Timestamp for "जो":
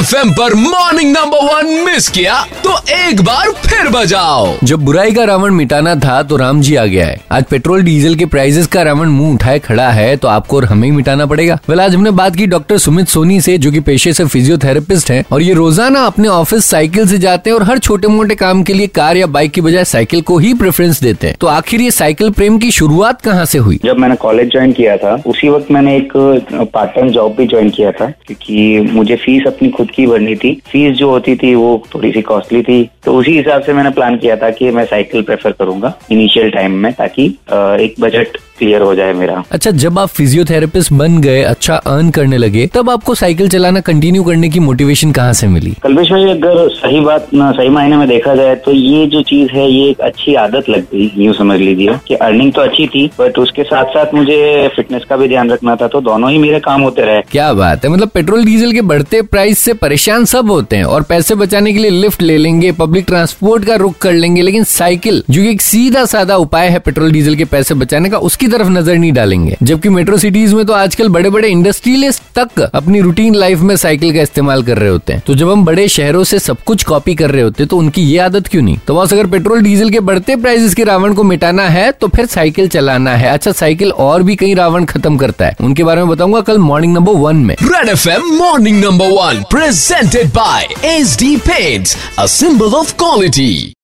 13.58-13.72, 30.96-31.10, 49.06-49.22, 65.30-65.42